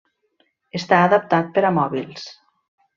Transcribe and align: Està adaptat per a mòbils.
Està 0.79 1.03
adaptat 1.09 1.55
per 1.59 1.67
a 1.71 1.75
mòbils. 1.79 2.29